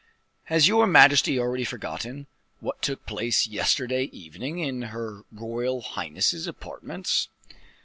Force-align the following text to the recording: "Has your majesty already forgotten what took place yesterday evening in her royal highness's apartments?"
"Has 0.45 0.67
your 0.67 0.87
majesty 0.87 1.37
already 1.37 1.63
forgotten 1.63 2.25
what 2.59 2.81
took 2.81 3.05
place 3.05 3.45
yesterday 3.45 4.05
evening 4.05 4.57
in 4.57 4.81
her 4.89 5.25
royal 5.31 5.81
highness's 5.81 6.47
apartments?" 6.47 7.29